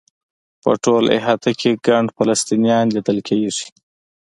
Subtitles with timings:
[0.61, 3.65] په ټوله احاطه کې ګڼ فلسطینیان لیدل کېږي.